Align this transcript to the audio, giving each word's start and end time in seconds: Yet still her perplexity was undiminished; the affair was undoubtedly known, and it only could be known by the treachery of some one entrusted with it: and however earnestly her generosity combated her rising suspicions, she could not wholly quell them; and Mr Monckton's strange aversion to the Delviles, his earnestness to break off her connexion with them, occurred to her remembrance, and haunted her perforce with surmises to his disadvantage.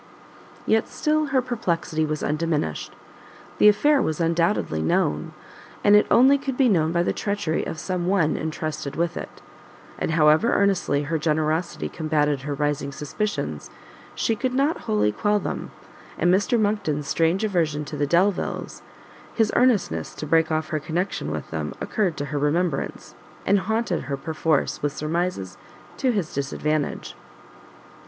Yet 0.65 0.87
still 0.87 1.27
her 1.27 1.43
perplexity 1.43 2.07
was 2.07 2.23
undiminished; 2.23 2.95
the 3.59 3.69
affair 3.69 4.01
was 4.01 4.19
undoubtedly 4.19 4.81
known, 4.81 5.31
and 5.83 5.95
it 5.95 6.07
only 6.09 6.39
could 6.39 6.57
be 6.57 6.67
known 6.69 6.91
by 6.91 7.03
the 7.03 7.13
treachery 7.13 7.63
of 7.67 7.77
some 7.77 8.07
one 8.07 8.35
entrusted 8.35 8.95
with 8.95 9.15
it: 9.15 9.43
and 9.99 10.09
however 10.09 10.53
earnestly 10.53 11.03
her 11.03 11.19
generosity 11.19 11.87
combated 11.87 12.41
her 12.41 12.55
rising 12.55 12.91
suspicions, 12.91 13.69
she 14.15 14.35
could 14.35 14.55
not 14.55 14.79
wholly 14.89 15.11
quell 15.11 15.37
them; 15.39 15.69
and 16.17 16.33
Mr 16.33 16.59
Monckton's 16.59 17.07
strange 17.07 17.43
aversion 17.43 17.85
to 17.85 17.95
the 17.95 18.07
Delviles, 18.07 18.81
his 19.35 19.53
earnestness 19.55 20.15
to 20.15 20.25
break 20.25 20.51
off 20.51 20.69
her 20.69 20.79
connexion 20.79 21.29
with 21.29 21.51
them, 21.51 21.75
occurred 21.79 22.17
to 22.17 22.25
her 22.25 22.39
remembrance, 22.39 23.13
and 23.45 23.59
haunted 23.59 24.05
her 24.05 24.17
perforce 24.17 24.81
with 24.81 24.97
surmises 24.97 25.59
to 25.97 26.11
his 26.11 26.33
disadvantage. 26.33 27.15